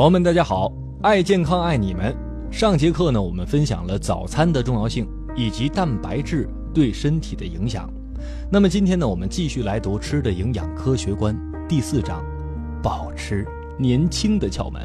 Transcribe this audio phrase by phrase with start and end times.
[0.00, 0.72] 朋友们，大家好！
[1.02, 2.16] 爱健康，爱你们。
[2.50, 5.06] 上节课呢，我们分享了早餐的重要性
[5.36, 7.86] 以及蛋白质对身体的影响。
[8.50, 11.36] 那么今天呢，我们继续来读《吃的营养科学观》
[11.68, 12.24] 第四章，
[12.82, 13.46] 保持
[13.78, 14.80] 年轻的窍门，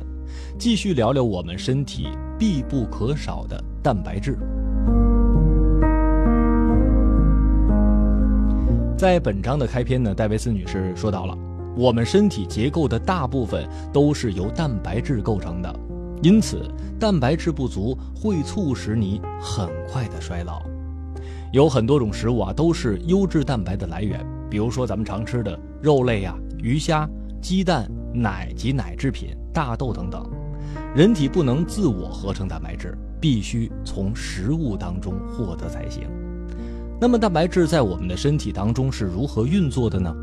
[0.60, 4.38] 继续聊聊我们身体必不可少的蛋白质。
[8.98, 11.38] 在本章的开篇呢，戴维斯女士说到了。
[11.78, 15.80] 我们身体结构的大部分都是由蛋白质构成的，
[16.22, 20.62] 因此蛋白质不足会促使你很快的衰老。
[21.52, 27.08] 有很多种食物啊，都是优质蛋白的来源，比如说咱们常吃的肉类呀、鱼虾、
[27.42, 30.26] 鸡蛋、奶及奶制品、大豆等等。
[30.96, 36.04] 人体不能自我合成蛋白质，必须从食物当中获得才行。
[37.02, 40.16] 那么蛋白质在我们的身体当中是如何运作的呢？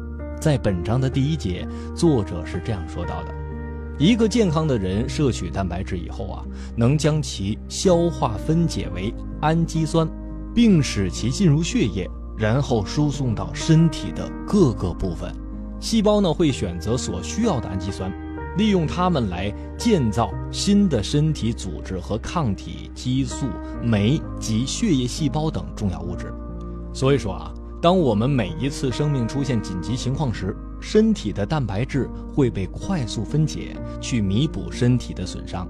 [0.43, 1.65] 在本章的第一节，
[1.95, 3.33] 作者是这样说到的：
[3.97, 6.45] 一个健康的人摄取蛋白质以后啊，
[6.77, 10.05] 能将其消化分解为氨基酸，
[10.53, 15.33] 并使其进入血液，然后输送到身体的各个部分。
[15.79, 18.13] 细胞呢会选择所需要的氨基酸，
[18.59, 23.47] 利用它们来建造新的身体组织和抗体、激素、
[23.81, 26.35] 酶及血液细胞等重要物质。
[26.93, 27.55] 所以说啊。
[27.83, 35.69] 当我们每一次生命出现紧急情况时，身体的蛋白质会被快速分解，去弥补身体的损伤。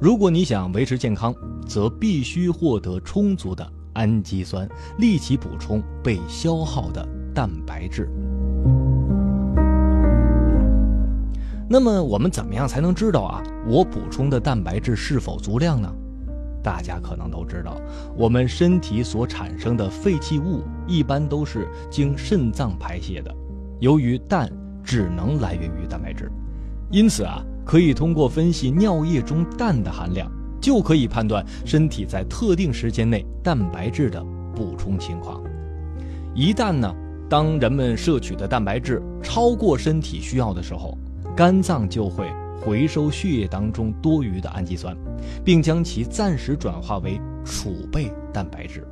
[0.00, 1.32] 如果你想维持健康，
[1.64, 8.10] 则必须获得充足的氨基酸，立即补充被消耗的蛋白质。
[11.68, 15.88] 那么，我们怎么样才能知道啊，我补充的蛋白质是否足量呢？
[16.64, 17.76] 大家可能都知道，
[18.16, 23.32] 我们身体所产生的废弃物一般都是经肾脏排泄的。
[23.80, 24.50] 由于氮
[24.82, 26.32] 只能来源于蛋白质，
[26.90, 34.24] 因此啊，可以通过分析尿液中氮的含量，就可以判断身体在特定时间内蛋白质的
[34.54, 35.42] 补充情况。
[36.34, 36.90] 一旦呢，
[37.28, 40.96] 当人们摄取的蛋白质超过身体需要的时候，
[41.36, 42.26] 肝脏就会。
[42.64, 44.96] 回收血液当中多余的氨基酸，
[45.44, 48.86] 并将其暂时转化为储备蛋白质。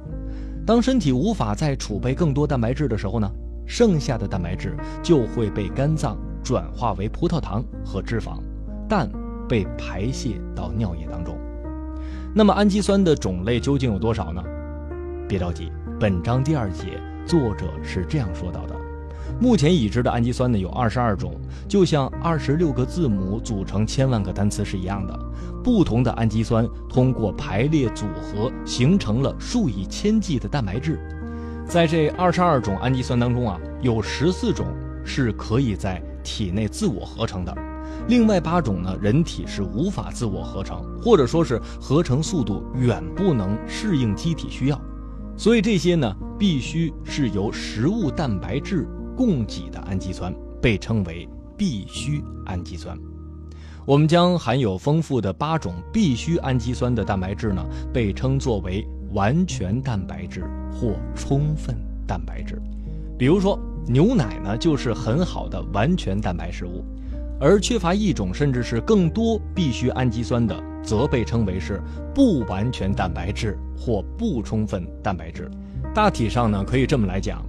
[0.66, 3.30] 当身体无法再储备更多蛋白质的时候呢，
[3.66, 8.38] 剩下的蛋白质就会被肝脏转化为葡萄糖和脂肪，
[8.86, 9.10] 氮
[9.48, 11.34] 被排泄到尿液当中。
[12.34, 14.44] 那么氨基酸的种类究竟有多少呢？
[15.26, 18.81] 别着急，本章第二节作者是这样说到的。
[19.40, 21.34] 目前已知的氨基酸呢有二十二种，
[21.68, 25.18] 就像二十六个字母组成千万个单词是一样的。
[25.64, 30.98] 不同的氨基酸通过排列组合形成了数以千计的蛋白质。
[31.66, 34.66] 在这二十二种氨基酸当中啊，有十四种
[35.04, 37.56] 是可以在体内自我合成的，
[38.08, 44.80] 另外八种呢，人体是无法自我合成，或者说是合成速度远不能适应机体需要。
[45.36, 48.86] 所以这些呢，必须是由食物蛋白质。
[49.16, 52.98] 供给的氨基酸被称为必需氨基酸。
[53.84, 62.62] 我们将含有丰富的八种必需氨基酸的蛋白质呢，被称作为完全蛋白质或充分蛋白质。
[63.18, 66.84] 比如说，牛奶呢就是很好的完全蛋白食物，
[67.40, 71.82] 而缺乏一种甚至是更多必需氨基酸的，则被称为是
[72.14, 75.50] 不完全蛋白质或不充分蛋白质。
[75.92, 77.44] 大体上呢，可以这么来讲，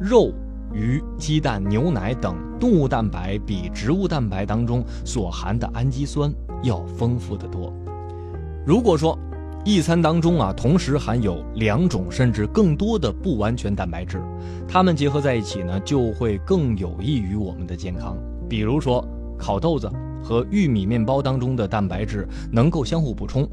[0.00, 0.32] 肉。
[0.72, 6.32] 鱼、鸡蛋、牛奶等动物蛋白比植物蛋白当中所含的氨基酸
[6.62, 7.72] 要丰富得多。
[8.66, 9.18] 如果说
[9.64, 14.22] 一餐当中啊同时含有两种甚至更多的不完全蛋白质，
[14.68, 18.16] 它们结合在一起呢，就会更有益于我们的健康。
[18.48, 19.06] 比如说
[19.36, 19.90] 烤豆子
[20.22, 23.48] 和玉米面包当中的蛋白质能够相互补充，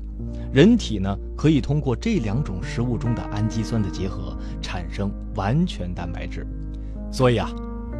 [0.51, 6.45] 人体呢可以通过这两种食物中的氨基酸的结合产生完全蛋白质。
[7.13, 7.47] 所以啊，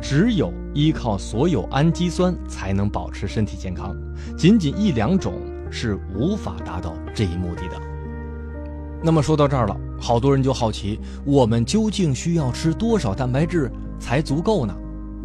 [0.02, 3.96] 只有依靠所有氨基酸才能保持身体健康，
[4.36, 5.36] 仅仅一两种
[5.70, 7.80] 是无法达到这一目的的。
[9.04, 14.76] 那么说到这儿了，好多人就好奇，我们究竟需要吃多少蛋白质才足够呢？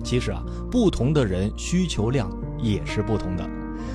[0.05, 3.51] 其实啊，不同的人需求量也是不同的。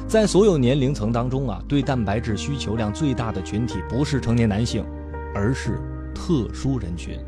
[0.07, 4.83] 在所有年龄层当中啊，对蛋白质需求量最大的群体不是成年男性，
[5.35, 5.79] 而是
[6.15, 7.19] 特殊人群。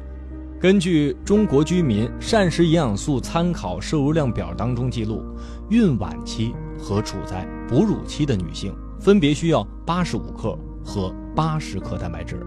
[0.65, 5.23] 根据中国居民膳食营养素参考摄入量表当中记录，
[5.69, 12.43] 孕晚期和处在哺乳期的女性分别需要八十五克和八十克蛋白质，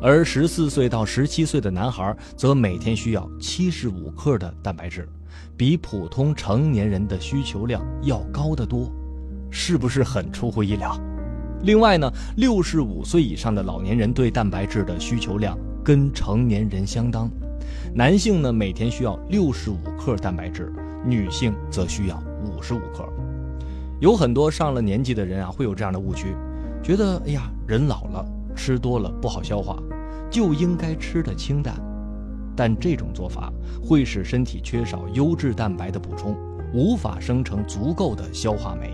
[0.00, 5.06] 而十四岁到十七岁的男孩则每天需要七十五克的蛋白质，
[5.54, 8.90] 比普通成年人的需求量要高得多。
[9.50, 10.98] 是不是很出乎意料？
[11.64, 17.30] 另外呢，六十五岁以上的老年人对蛋白质的需求量跟成年人相当，
[17.94, 20.72] 男性呢每天需要六十五克蛋白质，
[21.04, 23.08] 女性则需要五十五克。
[24.00, 26.34] 有很多上了年纪的人啊，会有这样的误区，
[26.82, 28.24] 觉得哎呀，人老了
[28.56, 29.76] 吃多了不好消化，
[30.30, 31.74] 就应该吃的清淡。
[32.56, 33.52] 但这种做法
[33.82, 36.36] 会使身体缺少优质蛋白的补充，
[36.74, 38.90] 无法生成足够的消化酶，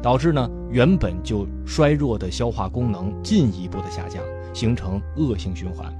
[0.00, 4.22] 导致呢原本就衰弱的消化功能进一步的下降，
[4.52, 5.92] 形成恶性循环，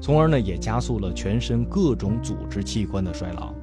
[0.00, 3.54] 从而呢也加速了全身各种组织器官的衰老。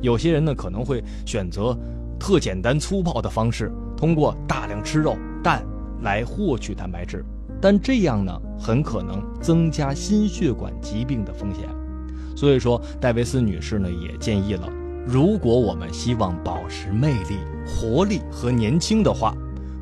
[0.00, 1.76] 有些人呢可能会选择。
[2.22, 5.64] 特简单粗暴的方式，通过大量吃肉蛋
[6.02, 7.24] 来获取蛋白质，
[7.62, 11.66] 但这样呢，很可能增加心血管疾病的风险。
[12.36, 14.68] 所以说，戴维斯女士呢也建议了，
[15.06, 19.34] 如果我们希望保持魅力、活力和年轻的话，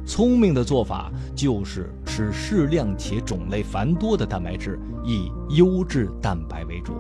[0.06, 6.94] 聪明的做法就是是适量且种类繁多的蛋白质，以优质蛋白为主。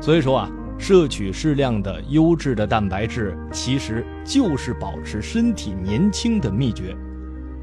[0.00, 0.50] 所以说啊。
[0.78, 6.94] 摄取适量的优质的蛋白质，其实就是保持身体年轻的秘诀。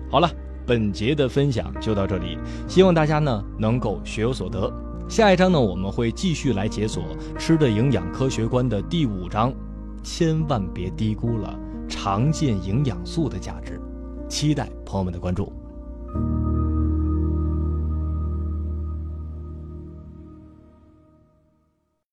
[0.09, 0.27] 好了，
[0.65, 4.67] 本节的分享就到这里，希望大家呢能够学有所得。
[5.07, 7.03] 下一章呢，我们会继续来解锁
[7.37, 9.53] 《吃的营养科学观》的第五章，
[10.01, 11.55] 千万别低估了
[11.87, 13.79] 常见营养素的价值。
[14.27, 15.53] 期待朋友们的关注。